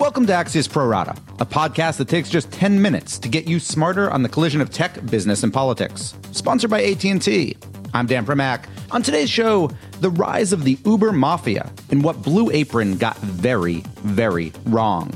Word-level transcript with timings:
Welcome 0.00 0.26
to 0.28 0.32
Axios 0.32 0.66
Pro 0.66 0.86
Rata, 0.86 1.14
a 1.40 1.44
podcast 1.44 1.98
that 1.98 2.08
takes 2.08 2.30
just 2.30 2.50
10 2.52 2.80
minutes 2.80 3.18
to 3.18 3.28
get 3.28 3.46
you 3.46 3.60
smarter 3.60 4.10
on 4.10 4.22
the 4.22 4.30
collision 4.30 4.62
of 4.62 4.70
tech, 4.70 5.04
business, 5.10 5.42
and 5.42 5.52
politics. 5.52 6.14
Sponsored 6.32 6.70
by 6.70 6.82
AT&T. 6.82 7.54
I'm 7.92 8.06
Dan 8.06 8.24
Primack. 8.24 8.64
On 8.92 9.02
today's 9.02 9.28
show, 9.28 9.70
the 10.00 10.08
rise 10.08 10.54
of 10.54 10.64
the 10.64 10.78
Uber 10.86 11.12
mafia 11.12 11.70
and 11.90 12.02
what 12.02 12.22
Blue 12.22 12.50
Apron 12.50 12.96
got 12.96 13.18
very, 13.18 13.80
very 13.96 14.54
wrong. 14.64 15.10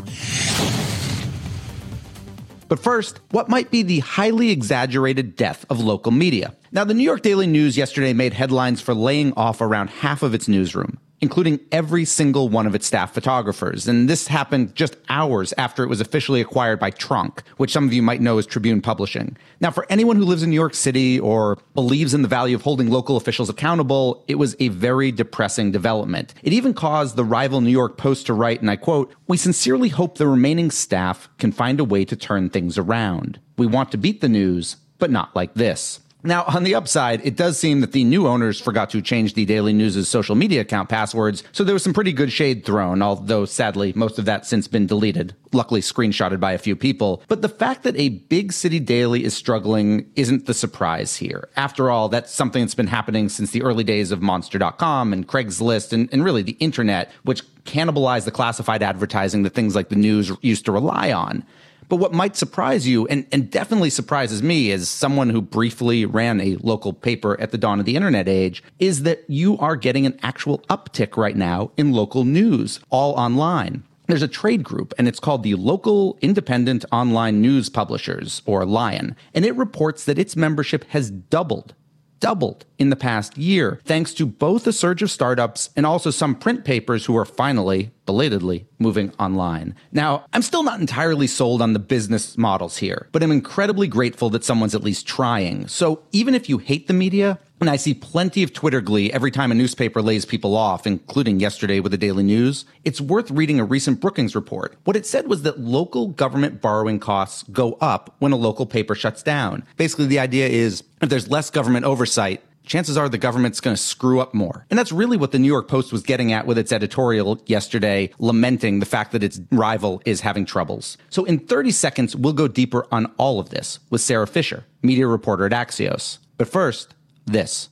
But 2.68 2.78
first, 2.78 3.20
what 3.30 3.48
might 3.48 3.70
be 3.70 3.82
the 3.82 4.00
highly 4.00 4.50
exaggerated 4.50 5.34
death 5.34 5.64
of 5.70 5.80
local 5.80 6.12
media? 6.12 6.54
Now, 6.72 6.84
the 6.84 6.92
New 6.92 7.04
York 7.04 7.22
Daily 7.22 7.46
News 7.46 7.78
yesterday 7.78 8.12
made 8.12 8.34
headlines 8.34 8.82
for 8.82 8.92
laying 8.92 9.32
off 9.32 9.62
around 9.62 9.88
half 9.88 10.22
of 10.22 10.34
its 10.34 10.46
newsroom 10.46 10.98
including 11.20 11.60
every 11.72 12.04
single 12.04 12.48
one 12.48 12.66
of 12.66 12.74
its 12.74 12.86
staff 12.86 13.14
photographers. 13.14 13.88
And 13.88 14.08
this 14.08 14.26
happened 14.26 14.74
just 14.74 14.96
hours 15.08 15.54
after 15.56 15.82
it 15.82 15.88
was 15.88 16.00
officially 16.00 16.40
acquired 16.40 16.78
by 16.78 16.90
tronc, 16.90 17.42
which 17.56 17.72
some 17.72 17.86
of 17.86 17.92
you 17.92 18.02
might 18.02 18.20
know 18.20 18.38
as 18.38 18.46
Tribune 18.46 18.80
Publishing. 18.80 19.36
Now, 19.60 19.70
for 19.70 19.86
anyone 19.88 20.16
who 20.16 20.24
lives 20.24 20.42
in 20.42 20.50
New 20.50 20.54
York 20.54 20.74
City 20.74 21.18
or 21.18 21.58
believes 21.74 22.14
in 22.14 22.22
the 22.22 22.28
value 22.28 22.54
of 22.54 22.62
holding 22.62 22.90
local 22.90 23.16
officials 23.16 23.48
accountable, 23.48 24.24
it 24.28 24.34
was 24.34 24.56
a 24.60 24.68
very 24.68 25.10
depressing 25.12 25.70
development. 25.70 26.34
It 26.42 26.52
even 26.52 26.74
caused 26.74 27.16
the 27.16 27.24
rival 27.24 27.60
New 27.60 27.70
York 27.70 27.96
Post 27.96 28.26
to 28.26 28.34
write, 28.34 28.60
and 28.60 28.70
I 28.70 28.76
quote, 28.76 29.14
We 29.26 29.36
sincerely 29.36 29.88
hope 29.88 30.18
the 30.18 30.28
remaining 30.28 30.70
staff 30.70 31.28
can 31.38 31.52
find 31.52 31.80
a 31.80 31.84
way 31.84 32.04
to 32.04 32.16
turn 32.16 32.50
things 32.50 32.76
around. 32.76 33.40
We 33.56 33.66
want 33.66 33.90
to 33.92 33.98
beat 33.98 34.20
the 34.20 34.28
news, 34.28 34.76
but 34.98 35.10
not 35.10 35.34
like 35.34 35.54
this. 35.54 36.00
Now, 36.26 36.44
on 36.44 36.64
the 36.64 36.74
upside, 36.74 37.24
it 37.26 37.36
does 37.36 37.58
seem 37.58 37.82
that 37.82 37.92
the 37.92 38.02
new 38.02 38.26
owners 38.26 38.58
forgot 38.58 38.88
to 38.90 39.02
change 39.02 39.34
the 39.34 39.44
Daily 39.44 39.74
News' 39.74 40.08
social 40.08 40.34
media 40.34 40.62
account 40.62 40.88
passwords, 40.88 41.44
so 41.52 41.62
there 41.62 41.74
was 41.74 41.84
some 41.84 41.92
pretty 41.92 42.14
good 42.14 42.32
shade 42.32 42.64
thrown, 42.64 43.02
although 43.02 43.44
sadly, 43.44 43.92
most 43.94 44.18
of 44.18 44.24
that 44.24 44.46
since 44.46 44.66
been 44.66 44.86
deleted, 44.86 45.34
luckily 45.52 45.82
screenshotted 45.82 46.40
by 46.40 46.52
a 46.52 46.58
few 46.58 46.76
people. 46.76 47.22
But 47.28 47.42
the 47.42 47.50
fact 47.50 47.82
that 47.82 47.94
a 47.96 48.08
big 48.08 48.54
city 48.54 48.80
daily 48.80 49.22
is 49.22 49.36
struggling 49.36 50.10
isn't 50.16 50.46
the 50.46 50.54
surprise 50.54 51.16
here. 51.16 51.50
After 51.56 51.90
all, 51.90 52.08
that's 52.08 52.32
something 52.32 52.62
that's 52.62 52.74
been 52.74 52.86
happening 52.86 53.28
since 53.28 53.50
the 53.50 53.62
early 53.62 53.84
days 53.84 54.10
of 54.10 54.22
Monster.com 54.22 55.12
and 55.12 55.28
Craigslist 55.28 55.92
and, 55.92 56.08
and 56.10 56.24
really 56.24 56.42
the 56.42 56.56
internet, 56.58 57.12
which 57.24 57.42
cannibalized 57.64 58.24
the 58.24 58.30
classified 58.30 58.82
advertising 58.82 59.42
that 59.42 59.52
things 59.52 59.74
like 59.74 59.90
the 59.90 59.96
news 59.96 60.32
used 60.40 60.64
to 60.64 60.72
rely 60.72 61.12
on. 61.12 61.44
But 61.88 61.96
what 61.96 62.12
might 62.12 62.36
surprise 62.36 62.86
you, 62.86 63.06
and, 63.08 63.26
and 63.32 63.50
definitely 63.50 63.90
surprises 63.90 64.42
me 64.42 64.70
as 64.72 64.88
someone 64.88 65.30
who 65.30 65.42
briefly 65.42 66.04
ran 66.04 66.40
a 66.40 66.56
local 66.56 66.92
paper 66.92 67.38
at 67.40 67.50
the 67.50 67.58
dawn 67.58 67.80
of 67.80 67.86
the 67.86 67.96
internet 67.96 68.28
age, 68.28 68.62
is 68.78 69.02
that 69.02 69.24
you 69.28 69.58
are 69.58 69.76
getting 69.76 70.06
an 70.06 70.18
actual 70.22 70.58
uptick 70.70 71.16
right 71.16 71.36
now 71.36 71.70
in 71.76 71.92
local 71.92 72.24
news, 72.24 72.80
all 72.90 73.12
online. 73.14 73.82
There's 74.06 74.22
a 74.22 74.28
trade 74.28 74.62
group, 74.62 74.92
and 74.98 75.08
it's 75.08 75.20
called 75.20 75.42
the 75.42 75.54
Local 75.54 76.18
Independent 76.20 76.84
Online 76.92 77.40
News 77.40 77.70
Publishers, 77.70 78.42
or 78.44 78.66
LION, 78.66 79.16
and 79.32 79.46
it 79.46 79.56
reports 79.56 80.04
that 80.04 80.18
its 80.18 80.36
membership 80.36 80.84
has 80.90 81.10
doubled 81.10 81.74
doubled 82.20 82.64
in 82.78 82.90
the 82.90 82.96
past 82.96 83.36
year, 83.36 83.80
thanks 83.84 84.14
to 84.14 84.26
both 84.26 84.66
a 84.66 84.72
surge 84.72 85.02
of 85.02 85.10
startups 85.10 85.70
and 85.76 85.86
also 85.86 86.10
some 86.10 86.34
print 86.34 86.64
papers 86.64 87.04
who 87.04 87.16
are 87.16 87.24
finally, 87.24 87.90
belatedly, 88.06 88.66
moving 88.78 89.12
online. 89.18 89.74
Now, 89.92 90.24
I'm 90.32 90.42
still 90.42 90.62
not 90.62 90.80
entirely 90.80 91.26
sold 91.26 91.62
on 91.62 91.72
the 91.72 91.78
business 91.78 92.36
models 92.36 92.78
here, 92.78 93.08
but 93.12 93.22
I'm 93.22 93.32
incredibly 93.32 93.88
grateful 93.88 94.30
that 94.30 94.44
someone's 94.44 94.74
at 94.74 94.82
least 94.82 95.06
trying. 95.06 95.68
So 95.68 96.02
even 96.12 96.34
if 96.34 96.48
you 96.48 96.58
hate 96.58 96.86
the 96.86 96.94
media, 96.94 97.38
and 97.60 97.70
I 97.70 97.76
see 97.76 97.94
plenty 97.94 98.42
of 98.42 98.52
Twitter 98.52 98.80
glee 98.80 99.12
every 99.12 99.30
time 99.30 99.50
a 99.50 99.54
newspaper 99.54 100.02
lays 100.02 100.24
people 100.24 100.56
off, 100.56 100.86
including 100.86 101.40
yesterday 101.40 101.80
with 101.80 101.92
the 101.92 101.98
Daily 101.98 102.22
News. 102.22 102.64
It's 102.84 103.00
worth 103.00 103.30
reading 103.30 103.60
a 103.60 103.64
recent 103.64 104.00
Brookings 104.00 104.34
report. 104.34 104.76
What 104.84 104.96
it 104.96 105.06
said 105.06 105.28
was 105.28 105.42
that 105.42 105.60
local 105.60 106.08
government 106.08 106.60
borrowing 106.60 106.98
costs 106.98 107.44
go 107.44 107.74
up 107.80 108.16
when 108.18 108.32
a 108.32 108.36
local 108.36 108.66
paper 108.66 108.94
shuts 108.94 109.22
down. 109.22 109.64
Basically, 109.76 110.06
the 110.06 110.18
idea 110.18 110.48
is 110.48 110.82
if 111.00 111.08
there's 111.08 111.30
less 111.30 111.48
government 111.50 111.86
oversight, 111.86 112.42
chances 112.64 112.96
are 112.96 113.08
the 113.08 113.18
government's 113.18 113.60
going 113.60 113.76
to 113.76 113.82
screw 113.82 114.20
up 114.20 114.34
more. 114.34 114.66
And 114.70 114.78
that's 114.78 114.92
really 114.92 115.16
what 115.16 115.32
the 115.32 115.38
New 115.38 115.48
York 115.48 115.68
Post 115.68 115.92
was 115.92 116.02
getting 116.02 116.32
at 116.32 116.46
with 116.46 116.58
its 116.58 116.72
editorial 116.72 117.40
yesterday, 117.46 118.10
lamenting 118.18 118.80
the 118.80 118.86
fact 118.86 119.12
that 119.12 119.22
its 119.22 119.40
rival 119.52 120.02
is 120.04 120.22
having 120.22 120.44
troubles. 120.44 120.96
So 121.10 121.24
in 121.24 121.38
30 121.38 121.70
seconds, 121.70 122.16
we'll 122.16 122.32
go 122.32 122.48
deeper 122.48 122.86
on 122.90 123.06
all 123.16 123.38
of 123.38 123.50
this 123.50 123.78
with 123.90 124.00
Sara 124.00 124.26
Fischer, 124.26 124.64
media 124.82 125.06
reporter 125.06 125.46
at 125.46 125.52
Axios. 125.52 126.18
But 126.36 126.48
first, 126.48 126.94
this. 127.26 127.70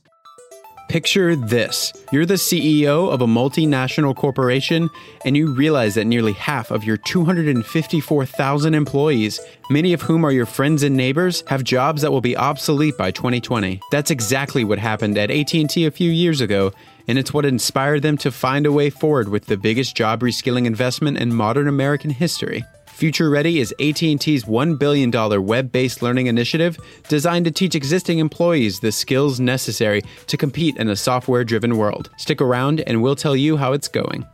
Picture 0.89 1.35
this 1.35 1.91
you're 2.11 2.25
the 2.25 2.35
CEO 2.35 3.11
of 3.11 3.21
a 3.21 3.25
multinational 3.25 4.15
corporation, 4.15 4.89
and 5.25 5.35
you 5.35 5.51
realize 5.51 5.95
that 5.95 6.05
nearly 6.05 6.33
half 6.33 6.69
of 6.69 6.83
your 6.83 6.97
254,000 6.97 8.75
employees, 8.75 9.39
many 9.71 9.93
of 9.93 10.03
whom 10.03 10.23
are 10.23 10.31
your 10.31 10.45
friends 10.45 10.83
and 10.83 10.95
neighbors, 10.95 11.43
have 11.47 11.63
jobs 11.63 12.03
that 12.03 12.11
will 12.11 12.21
be 12.21 12.37
obsolete 12.37 12.97
by 12.97 13.09
2020. 13.09 13.79
That's 13.91 14.11
exactly 14.11 14.63
what 14.63 14.77
happened 14.77 15.17
at 15.17 15.31
AT&T 15.31 15.85
a 15.85 15.89
few 15.89 16.11
years 16.11 16.41
ago, 16.41 16.71
and 17.07 17.17
it's 17.17 17.33
what 17.33 17.45
inspired 17.45 18.03
them 18.03 18.17
to 18.17 18.31
find 18.31 18.65
a 18.65 18.71
way 18.71 18.91
forward 18.91 19.29
with 19.29 19.47
the 19.47 19.57
biggest 19.57 19.95
job 19.95 20.19
reskilling 20.19 20.65
investment 20.65 21.17
in 21.17 21.33
modern 21.33 21.67
American 21.67 22.11
history. 22.11 22.63
Future 22.93 23.29
Ready 23.29 23.59
is 23.59 23.71
AT&T's 23.79 24.43
$1 24.43 24.79
billion 24.79 25.11
web-based 25.45 26.03
learning 26.03 26.27
initiative 26.27 26.77
designed 27.09 27.43
to 27.45 27.51
teach 27.51 27.73
existing 27.73 28.19
employees 28.19 28.81
the 28.81 28.91
skills 28.91 29.39
necessary 29.39 30.03
to 30.27 30.37
compete 30.37 30.77
in 30.77 30.87
a 30.87 30.95
software-driven 30.95 31.75
world. 31.75 32.11
Stick 32.17 32.39
around 32.39 32.81
and 32.81 33.01
we'll 33.01 33.15
tell 33.15 33.35
you 33.35 33.57
how 33.57 33.73
it's 33.73 33.87
going. 33.87 34.25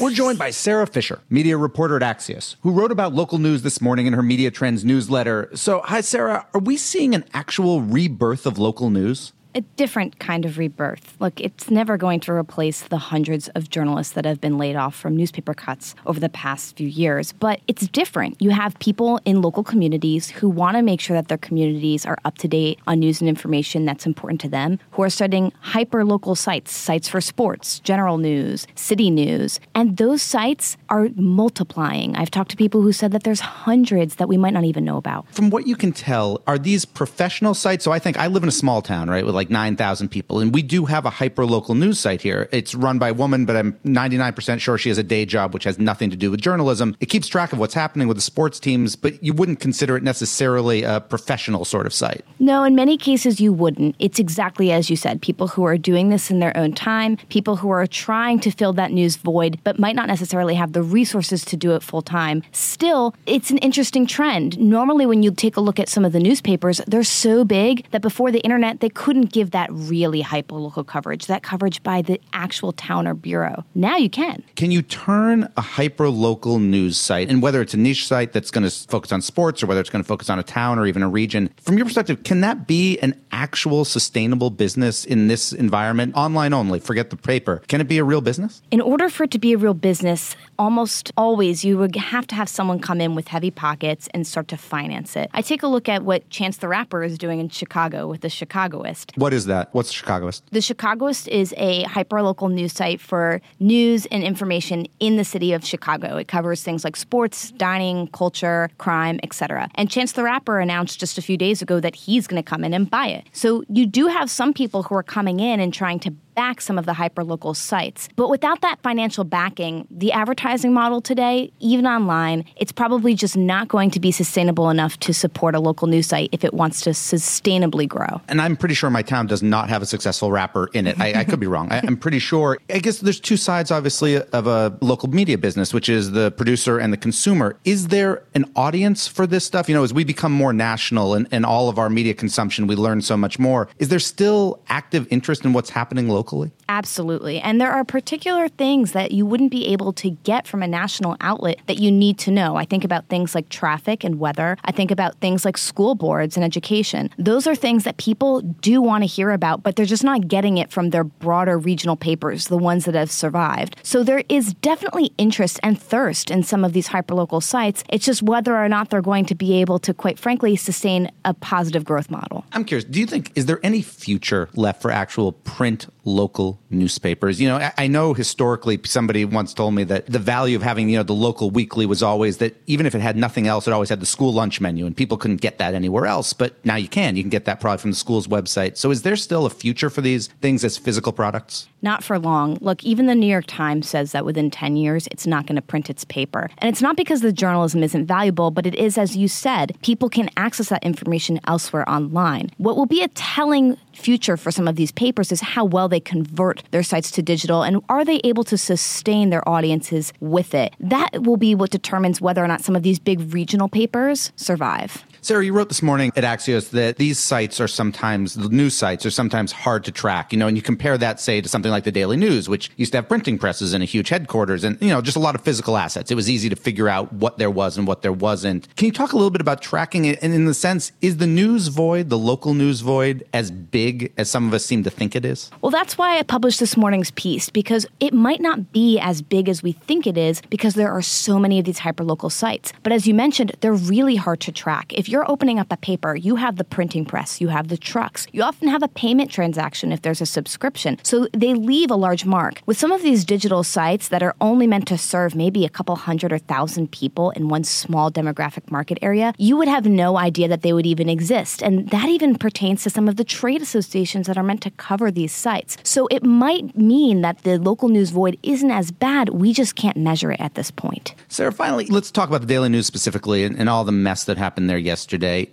We're 0.00 0.12
joined 0.12 0.38
by 0.38 0.50
Sara 0.50 0.86
Fischer, 0.86 1.20
media 1.28 1.56
reporter 1.56 1.96
at 1.96 2.02
Axios, 2.02 2.56
who 2.62 2.72
wrote 2.72 2.90
about 2.90 3.12
local 3.12 3.38
news 3.38 3.62
this 3.62 3.80
morning 3.80 4.06
in 4.06 4.14
her 4.14 4.22
Media 4.22 4.50
Trends 4.50 4.84
newsletter. 4.84 5.50
So, 5.54 5.82
hi, 5.84 6.00
Sara. 6.00 6.46
Are 6.54 6.60
we 6.60 6.76
seeing 6.76 7.14
an 7.14 7.24
actual 7.34 7.82
rebirth 7.82 8.46
of 8.46 8.58
local 8.58 8.90
news? 8.90 9.32
A 9.54 9.60
different 9.76 10.18
kind 10.18 10.44
of 10.44 10.58
rebirth. 10.58 11.16
Look, 11.20 11.40
it's 11.40 11.70
never 11.70 11.96
going 11.96 12.20
to 12.20 12.32
replace 12.32 12.82
the 12.82 12.98
hundreds 12.98 13.48
of 13.48 13.70
journalists 13.70 14.14
that 14.14 14.24
have 14.24 14.40
been 14.40 14.58
laid 14.58 14.76
off 14.76 14.94
from 14.94 15.16
newspaper 15.16 15.54
cuts 15.54 15.94
over 16.06 16.18
the 16.20 16.28
past 16.28 16.76
few 16.76 16.88
years, 16.88 17.32
but 17.32 17.60
it's 17.68 17.86
different. 17.88 18.40
You 18.40 18.50
have 18.50 18.78
people 18.78 19.20
in 19.24 19.42
local 19.42 19.62
communities 19.62 20.30
who 20.30 20.48
want 20.48 20.76
to 20.76 20.82
make 20.82 21.00
sure 21.00 21.16
that 21.16 21.28
their 21.28 21.38
communities 21.38 22.06
are 22.06 22.18
up 22.24 22.38
to 22.38 22.48
date 22.48 22.78
on 22.86 23.00
news 23.00 23.20
and 23.20 23.28
information 23.28 23.84
that's 23.84 24.06
important 24.06 24.40
to 24.42 24.48
them, 24.48 24.78
who 24.92 25.02
are 25.02 25.10
starting 25.10 25.52
hyper 25.60 26.04
local 26.04 26.34
sites, 26.34 26.72
sites 26.72 27.08
for 27.08 27.20
sports, 27.20 27.80
general 27.80 28.18
news, 28.18 28.66
city 28.74 29.10
news, 29.10 29.60
and 29.74 29.96
those 29.96 30.22
sites 30.22 30.76
are 30.88 31.08
multiplying. 31.16 32.16
I've 32.16 32.30
talked 32.30 32.50
to 32.52 32.56
people 32.56 32.82
who 32.82 32.92
said 32.92 33.12
that 33.12 33.24
there's 33.24 33.40
hundreds 33.40 34.16
that 34.16 34.28
we 34.28 34.36
might 34.36 34.52
not 34.52 34.64
even 34.64 34.84
know 34.84 34.96
about. 34.96 35.26
From 35.32 35.50
what 35.50 35.66
you 35.66 35.76
can 35.76 35.92
tell, 35.92 36.40
are 36.46 36.58
these 36.58 36.84
professional 36.84 37.54
sites? 37.54 37.84
So 37.84 37.92
I 37.92 37.98
think 37.98 38.16
I 38.16 38.26
live 38.26 38.42
in 38.42 38.48
a 38.48 38.52
small 38.52 38.82
town, 38.82 39.10
right, 39.10 39.24
with 39.24 39.34
like 39.34 39.41
like 39.42 39.50
9,000 39.50 40.08
people. 40.08 40.38
And 40.38 40.54
we 40.54 40.62
do 40.62 40.84
have 40.84 41.04
a 41.04 41.10
hyper 41.10 41.44
local 41.44 41.74
news 41.74 41.98
site 41.98 42.22
here. 42.22 42.48
It's 42.52 42.76
run 42.76 42.98
by 43.00 43.08
a 43.08 43.14
woman, 43.14 43.44
but 43.44 43.56
I'm 43.56 43.72
99% 43.84 44.60
sure 44.60 44.78
she 44.78 44.88
has 44.88 44.98
a 44.98 45.02
day 45.02 45.26
job, 45.26 45.52
which 45.52 45.64
has 45.64 45.80
nothing 45.80 46.10
to 46.10 46.16
do 46.16 46.30
with 46.30 46.40
journalism. 46.40 46.96
It 47.00 47.06
keeps 47.06 47.26
track 47.26 47.52
of 47.52 47.58
what's 47.58 47.74
happening 47.74 48.06
with 48.06 48.16
the 48.16 48.22
sports 48.22 48.60
teams, 48.60 48.94
but 48.94 49.20
you 49.22 49.32
wouldn't 49.32 49.58
consider 49.58 49.96
it 49.96 50.04
necessarily 50.04 50.84
a 50.84 51.00
professional 51.00 51.64
sort 51.64 51.86
of 51.86 51.92
site. 51.92 52.24
No, 52.38 52.62
in 52.62 52.76
many 52.76 52.96
cases 52.96 53.40
you 53.40 53.52
wouldn't. 53.52 53.96
It's 53.98 54.20
exactly 54.20 54.70
as 54.70 54.88
you 54.88 54.96
said 54.96 55.20
people 55.20 55.48
who 55.48 55.64
are 55.64 55.76
doing 55.76 56.10
this 56.10 56.30
in 56.30 56.38
their 56.38 56.56
own 56.56 56.72
time, 56.72 57.16
people 57.28 57.56
who 57.56 57.70
are 57.70 57.86
trying 57.86 58.38
to 58.40 58.50
fill 58.52 58.72
that 58.74 58.92
news 58.92 59.16
void, 59.16 59.58
but 59.64 59.80
might 59.80 59.96
not 59.96 60.06
necessarily 60.06 60.54
have 60.54 60.72
the 60.72 60.82
resources 60.82 61.44
to 61.46 61.56
do 61.56 61.74
it 61.74 61.82
full 61.82 62.02
time. 62.02 62.42
Still, 62.52 63.14
it's 63.26 63.50
an 63.50 63.58
interesting 63.58 64.06
trend. 64.06 64.58
Normally, 64.58 65.06
when 65.06 65.24
you 65.24 65.32
take 65.32 65.56
a 65.56 65.60
look 65.60 65.80
at 65.80 65.88
some 65.88 66.04
of 66.04 66.12
the 66.12 66.20
newspapers, 66.20 66.80
they're 66.86 67.02
so 67.02 67.44
big 67.44 67.90
that 67.90 68.02
before 68.02 68.30
the 68.30 68.40
internet, 68.40 68.80
they 68.80 68.88
couldn't 68.88 69.31
give 69.32 69.50
that 69.50 69.68
really 69.72 70.20
hyper 70.20 70.54
local 70.54 70.84
coverage, 70.84 71.26
that 71.26 71.42
coverage 71.42 71.82
by 71.82 72.02
the 72.02 72.20
actual 72.32 72.72
town 72.72 73.08
or 73.08 73.14
bureau. 73.14 73.64
Now 73.74 73.96
you 73.96 74.08
can. 74.08 74.42
Can 74.54 74.70
you 74.70 74.82
turn 74.82 75.50
a 75.56 75.60
hyper 75.60 76.08
local 76.08 76.58
news 76.58 76.98
site, 76.98 77.28
and 77.28 77.42
whether 77.42 77.60
it's 77.60 77.74
a 77.74 77.78
niche 77.78 78.06
site 78.06 78.32
that's 78.32 78.50
going 78.50 78.68
to 78.68 78.70
focus 78.88 79.12
on 79.12 79.22
sports 79.22 79.62
or 79.62 79.66
whether 79.66 79.80
it's 79.80 79.90
going 79.90 80.04
to 80.04 80.08
focus 80.08 80.30
on 80.30 80.38
a 80.38 80.42
town 80.42 80.78
or 80.78 80.86
even 80.86 81.02
a 81.02 81.08
region, 81.08 81.50
from 81.60 81.76
your 81.76 81.86
perspective, 81.86 82.22
can 82.22 82.40
that 82.42 82.66
be 82.66 82.98
an 83.00 83.20
actual 83.42 83.84
sustainable 83.84 84.50
business 84.50 85.04
in 85.04 85.26
this 85.26 85.52
environment? 85.52 86.14
Online 86.14 86.52
only, 86.52 86.78
forget 86.78 87.10
the 87.10 87.16
paper. 87.16 87.60
Can 87.66 87.80
it 87.80 87.88
be 87.88 87.98
a 87.98 88.04
real 88.04 88.20
business? 88.20 88.62
In 88.70 88.80
order 88.80 89.08
for 89.08 89.24
it 89.24 89.32
to 89.32 89.38
be 89.38 89.52
a 89.52 89.58
real 89.58 89.74
business, 89.74 90.36
almost 90.58 91.10
always 91.16 91.64
you 91.64 91.76
would 91.76 91.96
have 91.96 92.26
to 92.28 92.34
have 92.36 92.48
someone 92.48 92.78
come 92.78 93.00
in 93.00 93.16
with 93.16 93.26
heavy 93.26 93.50
pockets 93.50 94.08
and 94.14 94.24
start 94.26 94.46
to 94.48 94.56
finance 94.56 95.16
it. 95.16 95.28
I 95.34 95.42
take 95.42 95.64
a 95.64 95.66
look 95.66 95.88
at 95.88 96.04
what 96.04 96.30
Chance 96.30 96.58
the 96.58 96.68
Rapper 96.68 97.02
is 97.02 97.18
doing 97.18 97.40
in 97.40 97.48
Chicago 97.48 98.06
with 98.06 98.20
the 98.20 98.28
Chicagoist. 98.28 99.12
What 99.16 99.32
is 99.34 99.46
that? 99.46 99.70
What's 99.72 99.88
the 99.88 99.94
Chicagoist? 99.94 100.44
The 100.52 100.60
Chicagoist 100.60 101.26
is 101.26 101.52
a 101.56 101.82
hyperlocal 101.84 102.52
news 102.52 102.72
site 102.72 103.00
for 103.00 103.40
news 103.58 104.06
and 104.06 104.22
information 104.22 104.86
in 105.00 105.16
the 105.16 105.24
city 105.24 105.52
of 105.52 105.64
Chicago. 105.64 106.16
It 106.16 106.28
covers 106.28 106.62
things 106.62 106.84
like 106.84 106.96
sports, 106.96 107.50
dining, 107.52 108.06
culture, 108.08 108.70
crime, 108.78 109.18
etc. 109.24 109.68
And 109.74 109.90
Chance 109.90 110.12
the 110.12 110.22
Rapper 110.22 110.60
announced 110.60 111.00
just 111.00 111.18
a 111.18 111.22
few 111.22 111.36
days 111.36 111.60
ago 111.60 111.80
that 111.80 111.96
he's 111.96 112.28
going 112.28 112.40
to 112.40 112.48
come 112.48 112.62
in 112.62 112.72
and 112.72 112.88
buy 112.88 113.08
it. 113.08 113.26
So 113.32 113.64
you 113.68 113.86
do 113.86 114.06
have 114.06 114.30
some 114.30 114.52
people 114.52 114.82
who 114.82 114.94
are 114.94 115.02
coming 115.02 115.40
in 115.40 115.58
and 115.58 115.72
trying 115.72 115.98
to 116.00 116.14
back 116.34 116.60
some 116.60 116.78
of 116.78 116.86
the 116.86 116.92
hyperlocal 116.92 117.54
sites. 117.54 118.08
But 118.16 118.28
without 118.28 118.60
that 118.62 118.80
financial 118.82 119.24
backing, 119.24 119.86
the 119.90 120.12
advertising 120.12 120.72
model 120.72 121.00
today, 121.00 121.52
even 121.60 121.86
online, 121.86 122.44
it's 122.56 122.72
probably 122.72 123.14
just 123.14 123.36
not 123.36 123.68
going 123.68 123.90
to 123.90 124.00
be 124.00 124.10
sustainable 124.10 124.70
enough 124.70 124.98
to 125.00 125.12
support 125.12 125.54
a 125.54 125.60
local 125.60 125.88
news 125.88 126.06
site 126.06 126.30
if 126.32 126.44
it 126.44 126.54
wants 126.54 126.80
to 126.82 126.90
sustainably 126.90 127.86
grow. 127.86 128.20
And 128.28 128.40
I'm 128.40 128.56
pretty 128.56 128.74
sure 128.74 128.90
my 128.90 129.02
town 129.02 129.26
does 129.26 129.42
not 129.42 129.68
have 129.68 129.82
a 129.82 129.86
successful 129.86 130.32
rapper 130.32 130.68
in 130.72 130.86
it. 130.86 130.98
I, 131.00 131.20
I 131.20 131.24
could 131.24 131.40
be 131.40 131.46
wrong. 131.46 131.70
I, 131.70 131.80
I'm 131.84 131.96
pretty 131.96 132.18
sure. 132.18 132.58
I 132.72 132.78
guess 132.78 132.98
there's 132.98 133.20
two 133.20 133.36
sides, 133.36 133.70
obviously, 133.70 134.16
of 134.16 134.46
a 134.46 134.76
local 134.80 135.08
media 135.08 135.38
business, 135.38 135.74
which 135.74 135.88
is 135.88 136.12
the 136.12 136.30
producer 136.32 136.78
and 136.78 136.92
the 136.92 136.96
consumer. 136.96 137.56
Is 137.64 137.88
there 137.88 138.22
an 138.34 138.50
audience 138.56 139.06
for 139.06 139.26
this 139.26 139.44
stuff? 139.44 139.68
You 139.68 139.74
know, 139.74 139.84
as 139.84 139.92
we 139.92 140.04
become 140.04 140.32
more 140.32 140.52
national 140.52 141.14
and, 141.14 141.28
and 141.30 141.44
all 141.44 141.68
of 141.68 141.78
our 141.78 141.90
media 141.90 142.14
consumption, 142.14 142.66
we 142.66 142.76
learn 142.76 143.02
so 143.02 143.16
much 143.16 143.38
more. 143.38 143.68
Is 143.78 143.88
there 143.88 143.98
still 143.98 144.60
active 144.68 145.06
interest 145.10 145.44
in 145.44 145.52
what's 145.52 145.70
happening 145.70 146.08
locally? 146.08 146.21
Absolutely. 146.68 147.38
And 147.40 147.60
there 147.60 147.70
are 147.70 147.84
particular 147.84 148.48
things 148.48 148.92
that 148.92 149.12
you 149.12 149.26
wouldn't 149.26 149.50
be 149.50 149.66
able 149.68 149.92
to 149.94 150.10
get 150.10 150.46
from 150.46 150.62
a 150.62 150.66
national 150.66 151.16
outlet 151.20 151.58
that 151.66 151.78
you 151.78 151.90
need 151.90 152.18
to 152.20 152.30
know. 152.30 152.56
I 152.56 152.64
think 152.64 152.84
about 152.84 153.08
things 153.08 153.34
like 153.34 153.48
traffic 153.48 154.04
and 154.04 154.18
weather. 154.18 154.56
I 154.64 154.72
think 154.72 154.90
about 154.90 155.16
things 155.20 155.44
like 155.44 155.58
school 155.58 155.94
boards 155.94 156.36
and 156.36 156.44
education. 156.44 157.10
Those 157.18 157.46
are 157.46 157.54
things 157.54 157.84
that 157.84 157.98
people 157.98 158.40
do 158.40 158.80
want 158.80 159.02
to 159.02 159.06
hear 159.06 159.32
about, 159.32 159.62
but 159.62 159.76
they're 159.76 159.84
just 159.84 160.04
not 160.04 160.28
getting 160.28 160.56
it 160.58 160.70
from 160.70 160.90
their 160.90 161.04
broader 161.04 161.58
regional 161.58 161.96
papers, 161.96 162.48
the 162.48 162.58
ones 162.58 162.84
that 162.86 162.94
have 162.94 163.10
survived. 163.10 163.76
So 163.82 164.02
there 164.02 164.24
is 164.28 164.54
definitely 164.54 165.12
interest 165.18 165.60
and 165.62 165.80
thirst 165.80 166.30
in 166.30 166.42
some 166.42 166.64
of 166.64 166.72
these 166.72 166.88
hyperlocal 166.88 167.42
sites. 167.42 167.84
It's 167.90 168.06
just 168.06 168.22
whether 168.22 168.56
or 168.56 168.68
not 168.68 168.90
they're 168.90 169.02
going 169.02 169.26
to 169.26 169.34
be 169.34 169.60
able 169.60 169.78
to, 169.80 169.92
quite 169.92 170.18
frankly, 170.18 170.56
sustain 170.56 171.10
a 171.24 171.34
positive 171.34 171.84
growth 171.84 172.10
model. 172.10 172.44
I'm 172.52 172.64
curious, 172.64 172.84
do 172.84 172.98
you 172.98 173.06
think, 173.06 173.32
is 173.34 173.46
there 173.46 173.60
any 173.62 173.82
future 173.82 174.48
left 174.54 174.80
for 174.80 174.90
actual 174.90 175.32
print 175.32 175.86
local 176.12 176.60
newspapers. 176.70 177.40
You 177.40 177.48
know, 177.48 177.56
I, 177.56 177.72
I, 177.78 177.86
know 177.86 178.14
historically 178.14 178.78
somebody 178.84 179.24
once 179.24 179.52
told 179.54 179.74
me 179.74 179.84
that 179.84 180.06
the 180.06 180.18
value 180.18 180.56
of 180.56 180.62
having, 180.62 180.88
you 180.88 180.96
know, 180.96 181.02
the 181.02 181.12
local 181.14 181.50
weekly 181.50 181.86
was 181.86 182.02
always 182.02 182.38
that 182.38 182.56
even 182.66 182.86
if 182.86 182.94
it 182.94 183.00
had 183.00 183.16
nothing 183.16 183.46
else, 183.46 183.66
it 183.66 183.72
always 183.72 183.88
had 183.88 184.00
the 184.00 184.06
school 184.06 184.32
lunch 184.32 184.60
menu 184.60 184.86
and 184.86 184.96
people 184.96 185.16
couldn't 185.16 185.40
get 185.40 185.58
that 185.58 185.74
anywhere 185.74 186.06
else. 186.06 186.32
But 186.32 186.54
now 186.64 186.76
you 186.76 186.88
can. 186.88 187.16
You 187.16 187.22
can 187.22 187.30
get 187.30 187.44
that 187.46 187.60
product 187.60 187.82
from 187.82 187.90
the 187.90 187.96
school's 187.96 188.26
website. 188.28 188.76
So 188.76 188.90
is 188.90 189.02
there 189.02 189.16
still 189.16 189.46
a 189.46 189.50
future 189.50 189.90
for 189.90 190.00
these 190.00 190.28
things 190.40 190.64
as 190.64 190.78
physical 190.78 191.12
products? 191.12 191.68
Not 191.82 192.04
for 192.04 192.18
long. 192.18 192.58
Look, 192.60 192.84
even 192.84 193.06
the 193.06 193.14
New 193.14 193.26
York 193.26 193.46
Times 193.48 193.88
says 193.88 194.12
that 194.12 194.24
within 194.24 194.50
10 194.50 194.76
years, 194.76 195.08
it's 195.10 195.26
not 195.26 195.46
going 195.46 195.56
to 195.56 195.62
print 195.62 195.90
its 195.90 196.04
paper. 196.04 196.48
And 196.58 196.68
it's 196.72 196.80
not 196.80 196.96
because 196.96 197.22
the 197.22 197.32
journalism 197.32 197.82
isn't 197.82 198.06
valuable, 198.06 198.52
but 198.52 198.66
it 198.66 198.76
is, 198.76 198.96
as 198.96 199.16
you 199.16 199.26
said, 199.26 199.76
people 199.82 200.08
can 200.08 200.30
access 200.36 200.68
that 200.68 200.84
information 200.84 201.40
elsewhere 201.46 201.88
online. 201.88 202.50
What 202.58 202.76
will 202.76 202.86
be 202.86 203.02
a 203.02 203.08
telling 203.08 203.76
future 203.92 204.36
for 204.36 204.50
some 204.50 204.68
of 204.68 204.76
these 204.76 204.92
papers 204.92 205.32
is 205.32 205.40
how 205.40 205.64
well 205.64 205.88
they 205.88 206.00
convert 206.04 206.62
their 206.70 206.82
sites 206.82 207.10
to 207.12 207.22
digital 207.22 207.62
and 207.62 207.82
are 207.88 208.04
they 208.04 208.20
able 208.24 208.44
to 208.44 208.58
sustain 208.58 209.30
their 209.30 209.46
audiences 209.48 210.12
with 210.20 210.54
it. 210.54 210.74
That 210.80 211.22
will 211.22 211.36
be 211.36 211.54
what 211.54 211.70
determines 211.70 212.20
whether 212.20 212.44
or 212.44 212.48
not 212.48 212.62
some 212.62 212.76
of 212.76 212.82
these 212.82 212.98
big 212.98 213.32
regional 213.32 213.68
papers 213.68 214.32
survive. 214.36 215.04
Sara, 215.24 215.44
you 215.44 215.52
wrote 215.52 215.68
this 215.68 215.82
morning 215.82 216.10
at 216.16 216.24
Axios 216.24 216.70
that 216.70 216.96
these 216.96 217.16
sites 217.16 217.60
are 217.60 217.68
sometimes, 217.68 218.34
the 218.34 218.48
news 218.48 218.74
sites 218.74 219.06
are 219.06 219.10
sometimes 219.10 219.52
hard 219.52 219.84
to 219.84 219.92
track, 219.92 220.32
you 220.32 220.38
know, 220.38 220.48
and 220.48 220.56
you 220.56 220.62
compare 220.64 220.98
that, 220.98 221.20
say, 221.20 221.40
to 221.40 221.48
something 221.48 221.70
like 221.70 221.84
the 221.84 221.92
Daily 221.92 222.16
News, 222.16 222.48
which 222.48 222.72
used 222.76 222.90
to 222.90 222.98
have 222.98 223.08
printing 223.08 223.38
presses 223.38 223.72
and 223.72 223.84
a 223.84 223.86
huge 223.86 224.08
headquarters 224.08 224.64
and, 224.64 224.76
you 224.82 224.88
know, 224.88 225.00
just 225.00 225.16
a 225.16 225.20
lot 225.20 225.36
of 225.36 225.40
physical 225.42 225.76
assets. 225.76 226.10
It 226.10 226.16
was 226.16 226.28
easy 226.28 226.48
to 226.48 226.56
figure 226.56 226.88
out 226.88 227.12
what 227.12 227.38
there 227.38 227.52
was 227.52 227.78
and 227.78 227.86
what 227.86 228.02
there 228.02 228.12
wasn't. 228.12 228.66
Can 228.74 228.86
you 228.86 228.90
talk 228.90 229.12
a 229.12 229.16
little 229.16 229.30
bit 229.30 229.40
about 229.40 229.62
tracking 229.62 230.06
it? 230.06 230.18
And 230.22 230.34
in 230.34 230.46
the 230.46 230.54
sense, 230.54 230.90
is 231.00 231.18
the 231.18 231.28
news 231.28 231.68
void, 231.68 232.08
the 232.08 232.18
local 232.18 232.52
news 232.52 232.80
void, 232.80 233.24
as 233.32 233.52
big 233.52 234.12
as 234.16 234.28
some 234.28 234.48
of 234.48 234.54
us 234.54 234.66
seem 234.66 234.82
to 234.82 234.90
think 234.90 235.14
it 235.14 235.24
is? 235.24 235.52
Well, 235.60 235.70
that's 235.70 235.96
why 235.96 236.18
I 236.18 236.24
published 236.24 236.58
this 236.58 236.76
morning's 236.76 237.12
piece, 237.12 237.48
because 237.48 237.86
it 238.00 238.12
might 238.12 238.40
not 238.40 238.72
be 238.72 238.98
as 238.98 239.22
big 239.22 239.48
as 239.48 239.62
we 239.62 239.70
think 239.70 240.04
it 240.04 240.18
is 240.18 240.42
because 240.50 240.74
there 240.74 240.90
are 240.90 241.00
so 241.00 241.38
many 241.38 241.60
of 241.60 241.64
these 241.64 241.78
hyperlocal 241.78 242.32
sites. 242.32 242.72
But 242.82 242.92
as 242.92 243.06
you 243.06 243.14
mentioned, 243.14 243.52
they're 243.60 243.72
really 243.72 244.16
hard 244.16 244.40
to 244.40 244.50
track. 244.50 244.92
If 244.92 245.11
you're 245.12 245.30
opening 245.30 245.58
up 245.58 245.70
a 245.70 245.76
paper, 245.76 246.16
you 246.16 246.36
have 246.36 246.56
the 246.56 246.64
printing 246.64 247.04
press, 247.04 247.40
you 247.40 247.48
have 247.48 247.68
the 247.68 247.76
trucks, 247.76 248.26
you 248.32 248.42
often 248.42 248.68
have 248.68 248.82
a 248.82 248.88
payment 248.88 249.30
transaction 249.30 249.92
if 249.92 250.00
there's 250.00 250.22
a 250.22 250.26
subscription. 250.26 250.98
So 251.02 251.28
they 251.34 251.52
leave 251.52 251.90
a 251.90 251.94
large 251.96 252.24
mark. 252.24 252.62
With 252.64 252.78
some 252.78 252.90
of 252.90 253.02
these 253.02 253.24
digital 253.24 253.62
sites 253.62 254.08
that 254.08 254.22
are 254.22 254.34
only 254.40 254.66
meant 254.66 254.88
to 254.88 254.96
serve 254.96 255.34
maybe 255.34 255.66
a 255.66 255.68
couple 255.68 255.94
hundred 255.96 256.32
or 256.32 256.38
thousand 256.38 256.90
people 256.90 257.30
in 257.32 257.48
one 257.48 257.62
small 257.64 258.10
demographic 258.10 258.70
market 258.70 258.98
area, 259.02 259.34
you 259.36 259.56
would 259.58 259.68
have 259.68 259.84
no 259.84 260.16
idea 260.16 260.48
that 260.48 260.62
they 260.62 260.72
would 260.72 260.86
even 260.86 261.08
exist. 261.10 261.62
And 261.62 261.88
that 261.90 262.08
even 262.08 262.36
pertains 262.36 262.82
to 262.84 262.90
some 262.90 263.06
of 263.06 263.16
the 263.16 263.24
trade 263.24 263.60
associations 263.60 264.26
that 264.26 264.38
are 264.38 264.42
meant 264.42 264.62
to 264.62 264.70
cover 264.70 265.10
these 265.10 265.32
sites. 265.32 265.76
So 265.82 266.06
it 266.06 266.24
might 266.24 266.76
mean 266.76 267.20
that 267.20 267.42
the 267.42 267.58
local 267.58 267.90
news 267.90 268.10
void 268.10 268.38
isn't 268.42 268.70
as 268.70 268.90
bad. 268.90 269.28
We 269.28 269.52
just 269.52 269.76
can't 269.76 269.98
measure 269.98 270.32
it 270.32 270.40
at 270.40 270.54
this 270.54 270.70
point. 270.70 271.14
Sara, 271.28 271.52
finally, 271.52 271.86
let's 271.86 272.10
talk 272.10 272.30
about 272.30 272.40
the 272.40 272.46
Daily 272.46 272.70
News 272.70 272.86
specifically 272.86 273.44
and, 273.44 273.58
and 273.58 273.68
all 273.68 273.84
the 273.84 273.92
mess 273.92 274.24
that 274.24 274.38
happened 274.38 274.70
there 274.70 274.78
yesterday 274.78 275.01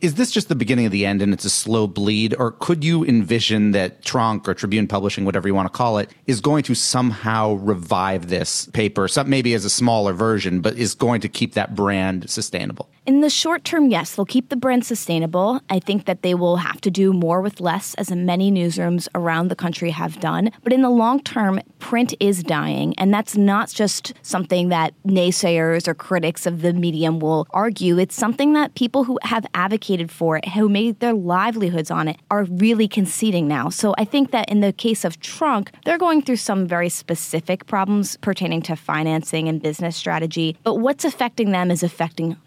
is 0.02 0.16
this 0.16 0.32
just 0.32 0.50
the 0.50 0.56
beginning 0.56 0.86
of 0.86 0.92
the 0.92 1.06
end 1.06 1.22
and 1.22 1.34
it's 1.34 1.46
a 1.46 1.50
slow 1.50 1.88
bleed? 1.88 2.36
Or 2.38 2.52
could 2.52 2.84
you 2.84 3.04
envision 3.04 3.72
that 3.72 4.04
tronc 4.04 4.48
or 4.48 4.54
Tribune 4.54 4.88
Publishing, 4.88 5.26
whatever 5.26 5.48
you 5.48 5.56
want 5.56 5.72
to 5.72 5.78
call 5.78 5.98
it, 5.98 6.10
is 6.28 6.42
going 6.42 6.64
to 6.64 6.76
somehow 6.76 7.54
revive 7.54 8.30
this 8.30 8.66
paper, 8.68 9.08
some, 9.08 9.30
maybe 9.30 9.54
as 9.54 9.66
a 9.66 9.70
smaller 9.70 10.14
version, 10.14 10.62
but 10.62 10.76
is 10.76 10.96
going 10.96 11.22
to 11.22 11.30
keep 11.30 11.54
that 11.54 11.76
brand 11.76 12.30
sustainable? 12.30 12.90
In 13.06 13.22
the 13.22 13.30
short 13.30 13.64
term, 13.64 13.90
yes, 13.90 14.16
they'll 14.16 14.26
keep 14.26 14.50
the 14.50 14.56
brand 14.56 14.86
sustainable. 14.86 15.62
I 15.70 15.80
think 15.80 16.06
that 16.06 16.22
they 16.22 16.34
will 16.34 16.58
have 16.58 16.80
to 16.82 16.92
do 16.92 17.14
more 17.14 17.42
with 17.42 17.60
less, 17.60 17.94
as 17.96 18.12
many 18.12 18.52
newsrooms 18.52 19.08
around 19.16 19.48
the 19.48 19.56
country 19.56 19.90
have 19.90 20.20
done. 20.20 20.52
But 20.64 20.74
in 20.74 20.82
the 20.82 20.90
long 20.90 21.22
term, 21.22 21.60
print 21.80 22.14
is 22.20 22.44
dying. 22.44 22.94
And 22.98 23.14
that's 23.14 23.36
not 23.36 23.70
just 23.70 24.14
something 24.22 24.70
that 24.70 24.94
naysayers 25.06 25.88
or 25.88 25.94
critics 25.94 26.46
of 26.46 26.62
the 26.62 26.74
medium 26.74 27.20
will 27.20 27.48
argue. 27.52 27.98
It's 27.98 28.16
something 28.16 28.54
that 28.54 28.76
people 28.76 29.06
who 29.06 29.18
have 29.24 29.46
advocated 29.54 30.12
for 30.12 30.38
it, 30.38 30.48
who 30.50 30.70
made 30.70 31.00
their 31.00 31.14
livelihoods 31.14 31.90
on 31.90 32.08
it, 32.08 32.18
are 32.30 32.44
really 32.44 32.88
conceding 32.88 33.48
now. 33.48 33.70
So 33.70 33.96
I 33.98 34.06
think 34.06 34.32
that 34.32 34.50
in 34.50 34.60
the 34.60 34.74
case 34.74 35.04
of 35.04 35.20
tronc, 35.20 35.72
they're 35.86 35.98
going 35.98 36.22
through 36.22 36.38
some 36.38 36.68
very 36.68 36.90
specific 36.90 37.66
problems 37.66 38.18
pertaining 38.18 38.62
to 38.64 38.76
financing 38.76 39.48
and 39.48 39.62
business 39.62 39.96
strategy. 39.96 40.58
But 40.64 40.76
what's 40.76 41.06
affecting 41.06 41.52
them 41.52 41.72
is 41.72 41.82
affecting 41.82 42.38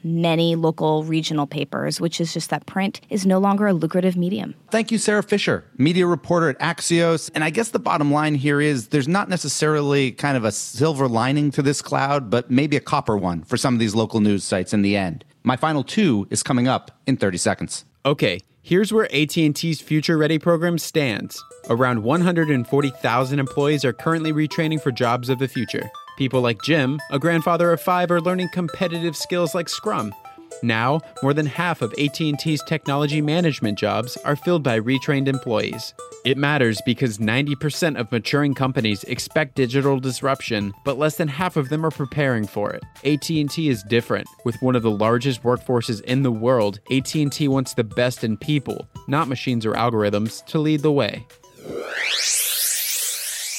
many 0.52 0.62
local 0.62 1.04
regional 1.04 1.46
papers, 1.46 2.00
which 2.00 2.20
is 2.20 2.32
just 2.32 2.50
that 2.50 2.66
print 2.66 3.00
is 3.08 3.24
no 3.26 3.38
longer 3.38 3.66
a 3.66 3.72
lucrative 3.72 4.16
medium. 4.16 4.54
Thank 4.70 4.90
you, 4.90 4.98
Sara 4.98 5.22
Fischer, 5.22 5.64
media 5.78 6.06
reporter 6.06 6.50
at 6.50 6.58
Axios. 6.58 7.30
And 7.34 7.42
I 7.42 7.50
guess 7.50 7.70
the 7.70 7.78
bottom 7.78 8.12
line 8.12 8.34
here 8.34 8.60
is 8.60 8.88
there's 8.88 9.08
not 9.08 9.28
necessarily 9.28 10.12
kind 10.12 10.36
of 10.36 10.44
a 10.44 10.52
silver 10.52 11.08
lining 11.08 11.50
to 11.52 11.62
this 11.62 11.80
cloud, 11.82 12.30
but 12.30 12.50
maybe 12.50 12.76
a 12.76 12.80
copper 12.80 13.16
one 13.16 13.42
for 13.44 13.56
some 13.56 13.74
of 13.74 13.80
these 13.80 13.94
local 13.94 14.20
news 14.20 14.44
sites 14.44 14.72
in 14.72 14.82
the 14.82 14.96
end. 14.96 15.24
My 15.42 15.56
final 15.56 15.82
two 15.82 16.26
is 16.30 16.42
coming 16.42 16.68
up 16.68 16.90
in 17.06 17.16
30 17.16 17.38
seconds. 17.38 17.84
Okay, 18.04 18.40
here's 18.62 18.92
where 18.92 19.08
AT&T's 19.14 19.80
Future 19.80 20.18
Ready 20.18 20.38
program 20.38 20.78
stands. 20.78 21.42
Around 21.68 22.02
140,000 22.02 23.38
employees 23.38 23.84
are 23.84 23.92
currently 23.92 24.32
retraining 24.32 24.80
for 24.80 24.92
jobs 24.92 25.28
of 25.28 25.38
the 25.38 25.48
future. 25.48 25.90
People 26.18 26.42
like 26.42 26.60
Jim, 26.62 27.00
a 27.10 27.18
grandfather 27.18 27.72
of 27.72 27.80
5, 27.80 28.10
are 28.10 28.20
learning 28.20 28.50
competitive 28.50 29.16
skills 29.16 29.54
like 29.54 29.68
Scrum. 29.68 30.12
Now, 30.62 31.00
more 31.22 31.34
than 31.34 31.46
half 31.46 31.82
of 31.82 31.92
AT&T's 31.98 32.62
technology 32.64 33.20
management 33.20 33.78
jobs 33.78 34.16
are 34.24 34.36
filled 34.36 34.62
by 34.62 34.78
retrained 34.78 35.28
employees. 35.28 35.94
It 36.24 36.38
matters 36.38 36.80
because 36.86 37.18
90% 37.18 37.98
of 37.98 38.12
maturing 38.12 38.54
companies 38.54 39.02
expect 39.04 39.56
digital 39.56 39.98
disruption, 39.98 40.72
but 40.84 40.98
less 40.98 41.16
than 41.16 41.28
half 41.28 41.56
of 41.56 41.68
them 41.68 41.84
are 41.84 41.90
preparing 41.90 42.46
for 42.46 42.72
it. 42.72 42.82
AT&T 43.04 43.68
is 43.68 43.82
different. 43.84 44.28
With 44.44 44.56
one 44.62 44.76
of 44.76 44.82
the 44.82 44.90
largest 44.90 45.42
workforces 45.42 46.00
in 46.02 46.22
the 46.22 46.30
world, 46.30 46.78
AT&T 46.90 47.48
wants 47.48 47.74
the 47.74 47.84
best 47.84 48.22
in 48.22 48.36
people, 48.36 48.86
not 49.08 49.28
machines 49.28 49.66
or 49.66 49.72
algorithms, 49.72 50.44
to 50.46 50.58
lead 50.58 50.82
the 50.82 50.92
way. 50.92 51.26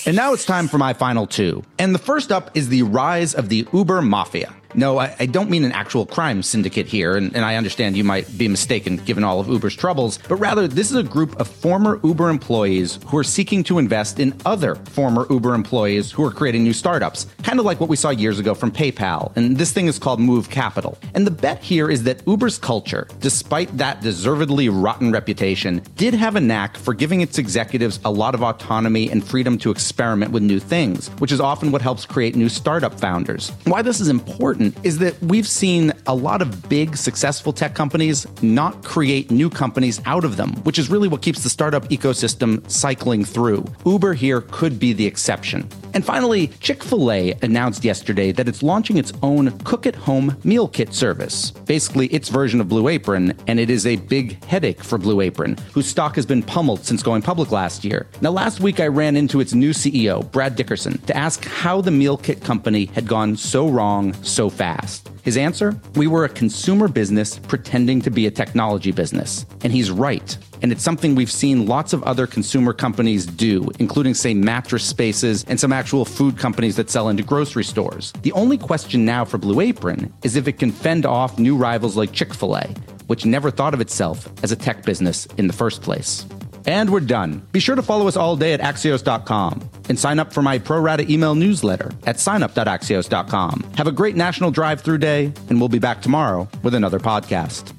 And 0.06 0.18
now 0.18 0.34
it's 0.34 0.44
time 0.44 0.68
for 0.68 0.78
my 0.78 0.92
final 0.92 1.26
two. 1.26 1.64
And 1.80 1.96
the 1.96 2.00
first 2.00 2.32
up 2.32 2.52
is 2.56 2.68
the 2.68 2.84
rise 2.84 3.34
of 3.34 3.48
the 3.48 3.66
Uber 3.72 4.02
Mafia. 4.02 4.54
No, 4.76 4.98
I, 4.98 5.16
I, 5.20 5.26
don't 5.28 5.50
mean 5.50 5.64
an 5.64 5.72
actual 5.72 6.06
crime 6.06 6.42
syndicate 6.42 6.88
here, 6.88 7.16
and, 7.16 7.36
and, 7.36 7.46
I 7.46 7.56
understand 7.56 7.96
you 7.96 8.04
might 8.04 8.38
be 8.38 8.48
mistaken 8.48 8.98
given 8.98 9.24
all 9.24 9.40
of 9.40 9.48
Uber's 9.48 9.76
troubles, 9.76 10.20
but 10.28 10.38
rather 10.38 10.68
this 10.68 10.90
is 10.90 10.98
a 10.98 11.04
group 11.04 11.40
of 11.40 11.48
former 11.48 12.00
Uber 12.04 12.30
employees 12.30 13.00
who 13.08 13.18
are 13.18 13.24
seeking 13.24 13.64
to 13.66 13.78
invest 13.78 14.20
in 14.20 14.34
other 14.46 14.76
former 14.76 15.28
Uber 15.30 15.54
employees 15.54 16.12
who 16.12 16.24
are 16.24 16.32
creating 16.32 16.64
new 16.64 16.74
startups, 16.74 17.28
kind 17.44 17.60
of 17.60 17.66
like 17.66 17.80
what 17.80 17.90
we 17.90 17.96
saw 17.96 18.10
years 18.10 18.40
ago 18.40 18.56
from 18.56 18.72
PayPal. 18.72 19.36
And 19.36 19.58
this 19.58 19.72
thing 19.72 19.88
is 19.88 20.00
called 20.00 20.20
Move 20.20 20.50
Capital. 20.50 20.98
And 21.14 21.28
the 21.28 21.32
bet 21.32 21.62
here 21.62 21.92
is 21.92 22.04
that 22.04 22.26
Uber's 22.26 22.58
culture, 22.58 23.08
despite 23.20 23.78
that 23.78 24.02
deservedly 24.02 24.70
rotten 24.70 25.12
reputation, 25.12 25.84
did 25.96 26.14
have 26.14 26.36
a 26.36 26.42
knack 26.42 26.78
for 26.78 26.94
giving 26.94 27.22
its 27.22 27.38
executives 27.38 28.00
a 28.06 28.12
lot 28.12 28.34
of 28.34 28.42
autonomy 28.42 29.12
and 29.12 29.24
freedom 29.24 29.58
to 29.60 29.72
experiment 29.72 30.32
with 30.32 30.42
new 30.42 30.60
things, 30.60 31.10
which 31.20 31.32
is 31.32 31.40
often 31.40 31.72
what 31.72 31.82
helps 31.82 32.06
create 32.06 32.36
new 32.36 32.50
startup 32.50 33.00
founders. 33.00 33.52
Why 33.66 33.82
this 33.82 34.00
is 34.00 34.08
important 34.08 34.63
important 34.64 34.86
is 34.86 35.00
that 35.00 35.22
we've 35.24 35.48
seen 35.48 35.94
a 36.08 36.16
lot 36.16 36.42
of 36.42 36.70
big, 36.70 36.96
successful 36.96 37.54
tech 37.54 37.76
companies 37.76 38.26
not 38.42 38.84
create 38.84 39.32
new 39.32 39.50
companies 39.50 40.02
out 40.06 40.24
of 40.24 40.38
them, 40.38 40.52
which 40.64 40.80
is 40.80 40.90
really 40.90 41.08
what 41.08 41.22
keeps 41.22 41.44
the 41.44 41.50
startup 41.50 41.84
ecosystem 41.90 42.70
cycling 42.70 43.26
through. 43.26 43.66
Uber 43.86 44.14
here 44.14 44.42
could 44.42 44.80
be 44.80 44.94
the 44.94 45.06
exception. 45.06 45.68
And 45.94 46.04
finally, 46.04 46.48
Chick 46.60 46.84
fil 46.84 47.12
A 47.12 47.34
announced 47.42 47.84
yesterday 47.84 48.32
that 48.32 48.48
it's 48.48 48.64
launching 48.64 48.98
its 48.98 49.14
own 49.22 49.58
cook 49.60 49.86
at 49.86 49.96
home 49.96 50.36
meal 50.44 50.68
kit 50.68 50.94
service. 50.94 51.52
Basically, 51.52 52.08
its 52.08 52.30
version 52.30 52.60
of 52.60 52.68
Blue 52.68 52.88
Apron, 52.88 53.34
and 53.48 53.60
it 53.60 53.70
is 53.70 53.86
a 53.86 53.98
big 53.98 54.44
headache 54.46 54.84
for 54.84 54.98
Blue 54.98 55.22
Apron, 55.22 55.58
whose 55.72 55.88
stock 55.88 56.16
has 56.16 56.26
been 56.26 56.42
pummeled 56.42 56.84
since 56.84 57.04
going 57.04 57.22
public 57.22 57.52
last 57.52 57.86
year. 57.86 58.08
Now, 58.22 58.32
last 58.32 58.60
week 58.60 58.80
I 58.80 58.88
ran 58.88 59.16
into 59.16 59.40
its 59.40 59.54
new 59.54 59.72
CEO, 59.72 60.30
Brad 60.32 60.56
Dickerson, 60.56 60.98
to 61.04 61.16
ask 61.16 61.46
how 61.46 61.82
the 61.82 61.92
meal 61.92 62.18
kit 62.18 62.42
company 62.42 62.86
had 62.86 63.08
gone 63.08 63.36
so 63.36 63.70
wrong 63.70 64.14
so 64.24 64.50
fast. 64.50 65.10
His 65.24 65.38
answer? 65.38 65.80
We 65.96 66.08
were 66.08 66.26
a 66.26 66.30
consumer 66.30 66.90
business 66.90 67.40
pretending 67.40 68.02
to 68.02 68.10
be 68.10 68.28
a 68.28 68.32
technology 68.32 68.92
business. 68.92 69.46
And 69.64 69.72
he's 69.72 69.90
right. 69.90 70.38
And 70.64 70.72
it's 70.72 70.82
something 70.82 71.14
we've 71.14 71.30
seen 71.30 71.68
lots 71.68 71.92
of 71.92 72.02
other 72.04 72.26
consumer 72.26 72.72
companies 72.72 73.26
do, 73.26 73.70
including, 73.80 74.14
say, 74.14 74.34
mattress 74.34 74.86
spaces 74.86 75.44
and 75.50 75.60
some 75.60 75.74
actual 75.74 76.06
food 76.06 76.38
companies 76.38 76.78
that 76.78 76.90
sell 76.90 77.10
into 77.10 77.22
grocery 77.22 77.66
stores. 77.66 78.14
The 78.22 78.32
only 78.32 78.58
question 78.58 79.04
now 79.04 79.26
for 79.26 79.38
Blue 79.38 79.60
Apron 79.60 80.14
is 80.24 80.38
if 80.38 80.48
it 80.48 80.60
can 80.60 80.72
fend 80.72 81.06
off 81.06 81.38
new 81.38 81.58
rivals 81.58 81.98
like 81.98 82.14
Chick 82.14 82.34
fil 82.34 82.56
A, 82.56 82.68
which 83.08 83.26
never 83.26 83.52
thought 83.52 83.74
of 83.74 83.82
itself 83.82 84.30
as 84.42 84.54
a 84.54 84.56
tech 84.56 84.84
business 84.84 85.26
in 85.38 85.48
the 85.48 85.54
first 85.54 85.82
place. 85.82 86.26
And 86.66 86.90
we're 86.90 87.02
done. 87.02 87.46
Be 87.52 87.60
sure 87.60 87.76
to 87.76 87.82
follow 87.82 88.08
us 88.08 88.16
all 88.16 88.38
day 88.38 88.54
at 88.54 88.62
Axios.com 88.62 89.70
and 89.90 90.00
sign 90.00 90.18
up 90.18 90.32
for 90.32 90.42
my 90.42 90.60
pro 90.60 90.80
rata 90.80 91.12
email 91.12 91.36
newsletter 91.36 91.92
at 92.06 92.16
signup.axios.com. 92.16 93.74
Have 93.76 93.88
a 93.88 93.92
great 93.92 94.16
National 94.16 94.50
Drive 94.50 94.80
Through 94.80 95.00
Day, 95.00 95.34
and 95.50 95.60
we'll 95.60 95.68
be 95.68 95.80
back 95.80 96.02
tomorrow 96.02 96.48
with 96.62 96.74
another 96.74 97.00
podcast. 97.00 97.74